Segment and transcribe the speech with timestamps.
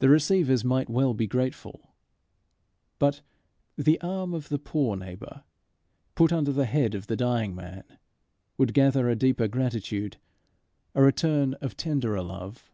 [0.00, 1.94] The receivers might well be grateful;
[2.98, 3.20] but
[3.78, 5.44] the arm of the poor neighbour
[6.16, 7.84] put under the head of the dying man,
[8.58, 10.16] would gather a deeper gratitude,
[10.96, 12.72] a return of tenderer love.